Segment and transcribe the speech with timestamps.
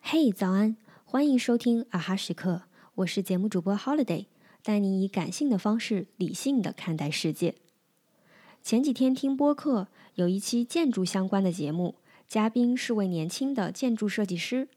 [0.00, 0.76] 嘿，早安！
[1.04, 2.62] 欢迎收听啊哈时刻，
[2.94, 4.24] 我是节目主播 Holiday，
[4.62, 7.56] 带你以感性的方式理性的看待世界。
[8.62, 11.96] 前几天听播客，有一期建筑相关的节目，
[12.26, 14.68] 嘉宾是位年轻的建筑设计师。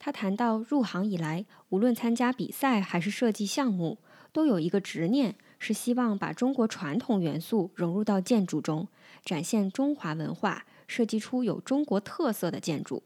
[0.00, 3.98] 他谈到入行以来，无论参加比赛还是设计项目，
[4.32, 5.36] 都有一个执念，
[5.66, 8.86] 是希望把中国传统元素融入到建筑中，
[9.24, 13.02] 展现中华文化，设计出有中国特色的建筑。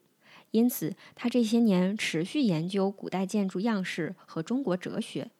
[0.50, 5.30] 因此，他这些年持续研究古代建筑样式和中国哲学。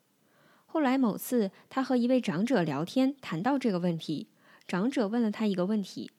[0.67, 4.29] 后来某次，他和一位长者聊天，谈到这个问题，
[4.69, 6.13] 长者问了他一个问题：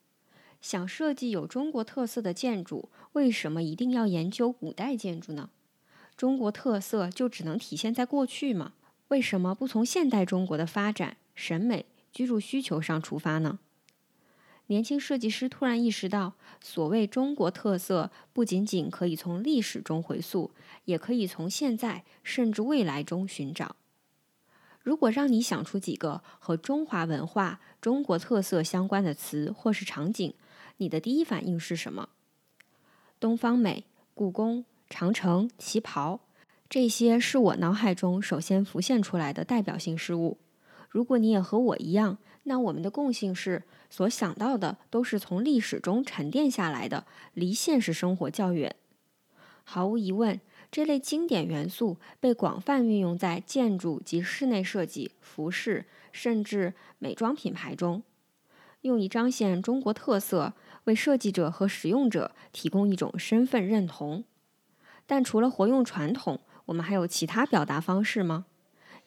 [0.60, 5.48] 想设计有中国特色的建筑，为什么一定要研究古代建筑呢？
[6.14, 8.74] 中国特色就只能体现在过去吗？
[9.10, 13.58] 为什么不从现代中国的发展、审美、居住需求上出发呢？
[14.68, 20.52] 年轻设计师突然意识到，所谓中国特色不仅仅可以从历史中回溯，
[20.84, 23.74] 也可以从现在甚至未来中寻找。
[24.80, 30.32] 如果让你想出几个和中华文化、中国特色相关的词或是场景，
[30.76, 32.10] 你的第一反应是什么？
[33.18, 36.20] 东方美、故宫、长城、旗袍，
[36.70, 40.38] 这些是我脑海中首先浮现出来的代表性事物。
[40.88, 47.04] 如果你也和我一样，那我们的共性是，所想到的都是从历史中沉淀下来的，
[47.34, 48.76] 离现实生活较远。
[49.64, 50.40] 毫无疑问，
[50.70, 58.04] 这类经典元素被广泛运用在建筑及室内设计、服饰，甚至美妆品牌中，
[58.82, 60.52] 用以彰显中国特色，
[60.84, 64.22] 为设计者和使用者提供一种身份认同。
[65.08, 66.38] 但除了活用传统，
[66.70, 68.46] 我们还有其他表达方式吗？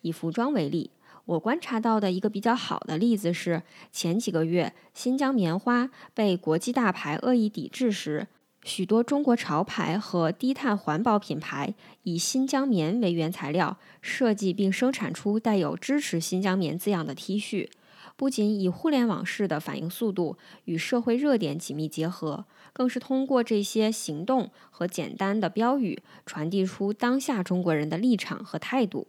[0.02, 0.92] 以服装为例。
[1.26, 8.28] 我观察到的一个比较好的例子是，前几个月新疆棉花被国际大牌恶意抵制时，
[8.66, 17.70] 许多中国潮牌和低碳环保品牌以新疆棉为原材料设计并生产出带有“支持新疆棉”字样的 T 恤，
[18.16, 29.08] 不仅以互联网式的反应速度与社会热点紧密结合，更是通过这些行动和简单的标语传递出当下中国人的立场和态度。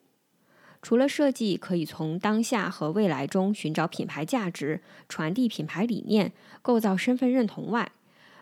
[0.80, 7.92] 除了设计可以从当下和未来中寻找品牌价值、传递品牌理念、构造身份认同外，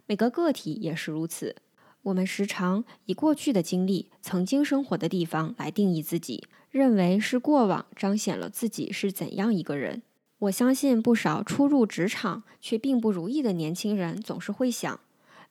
[0.06, 1.55] 每个个体也是如此。
[2.03, 10.03] 我们时常以过去的经历、曾经生活的地方来定义自己，认为是过往彰显了自己是怎样一个人。
[10.42, 14.98] 我相信不少初入职场却并不如意的年轻人总是会想：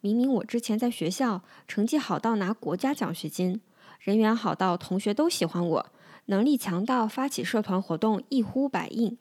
[0.02, 3.62] 明明我之前在学校成绩好到拿国家奖学金，
[4.02, 5.92] 人缘好到同学都喜欢我。
[6.26, 9.18] 能力强到发起社团活动一呼百应，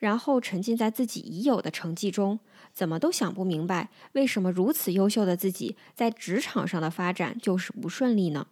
[0.00, 2.40] 然后沉浸在自己已有的成绩中，
[2.72, 8.48] 怎么都想不明白为什么如此优秀的自己在职场上的发展就是不顺利呢？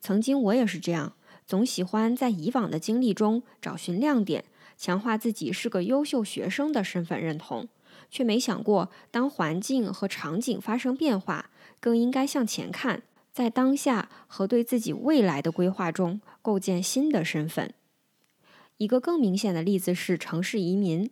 [0.00, 1.14] 曾经我也是这样，
[1.46, 4.44] 总喜欢在以往的经历中找寻亮点，
[4.80, 7.68] 强化自己是个优秀学生的身份认同，
[8.10, 13.02] 却没想过当环境和场景发生变化，更应该向前看。
[13.30, 17.74] 在当下和对自己未来的规划中构建新的身份。
[18.78, 21.10] 一个更明显的例子是城市移民，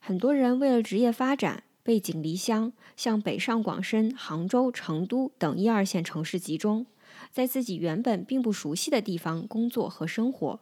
[0.00, 6.84] 很多人为了职业发展，背井离乡，向北上广深、杭州、成都等一二线城市集中，
[7.30, 10.58] 在自己原本并不熟悉的地方工作和生活。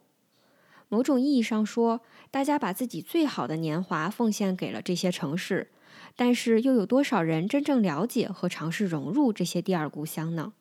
[0.89, 5.71] 某种意义上说，大家把自己最好的年华奉献给了这些城市，
[6.15, 10.53] 但是又有多少人真正了解和尝试融入这些第二故乡呢？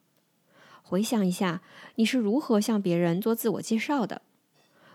[0.82, 1.62] 回想一下，
[1.94, 4.22] 你是如何向别人做自我介绍的？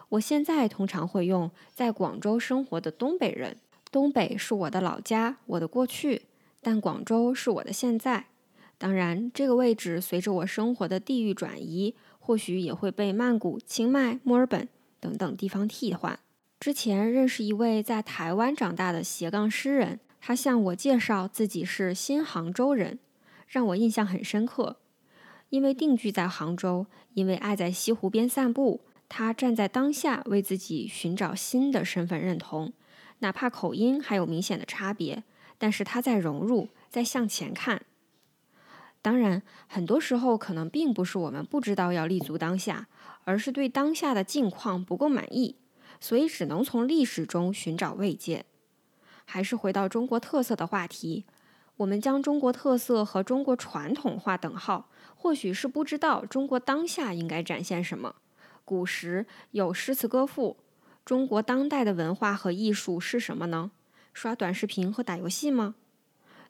[0.10, 3.58] 我现在通常会用在广州生活的东北人。
[3.92, 6.24] 东北是我的老家，我的过去，
[6.62, 8.26] 但广州是我的现在。
[8.78, 14.70] 当然，这个位置随着我生活的地域转移，或许也会被曼谷、清迈、墨尔本
[15.00, 16.20] 等等地方替换。
[16.60, 23.00] 之前认识一位在台湾长大的斜杠诗人，他向我介绍自己是新杭州人，
[23.48, 24.78] 让我印象很深刻。
[25.50, 32.74] 因为定居在杭州，因为爱在西湖边散步，他站在当下为自己寻找新的身份认同，
[33.20, 35.24] 哪怕口音还有明显的差别，
[35.58, 37.82] 但是他在融入，在向前看。
[39.02, 42.88] 当然，很多时候可能并不是我们不知道要立足当下，
[43.30, 45.56] 而是对当下的境况不够满意，
[46.00, 48.44] 所以只能从历史中寻找慰藉。
[49.24, 51.26] 还是回到中国特色的话题，
[51.78, 54.90] 我们将中国特色和中国传统划等号。
[55.16, 58.16] 或许是不知道中国当下应该展现什么。
[58.66, 60.58] 古时有诗词歌赋，
[61.06, 63.70] 中国当代的文化和艺术是什么呢？
[64.12, 65.76] 刷短视频和打游戏吗？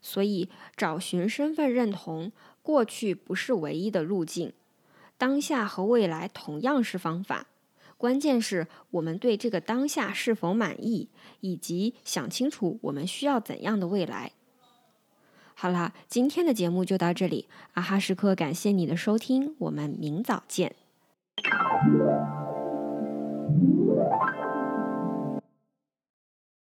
[0.02, 0.48] 所以，
[0.78, 2.32] 找寻身份认同，
[2.62, 4.54] 过去不是唯一的路径，
[5.20, 7.46] 当下和未来同样是方法。
[7.98, 11.10] 关键是我们对这个当下是否满意，
[11.42, 14.32] 以及想清楚我们需要怎样的未来。
[15.54, 20.74] 好了，今天的节目就到这里，啊哈时刻感谢你的收听，我们明早见。